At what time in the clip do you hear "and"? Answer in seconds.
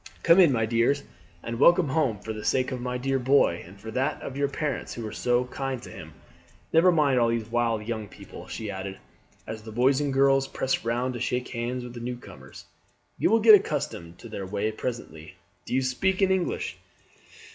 1.43-1.59, 3.67-3.79, 10.01-10.11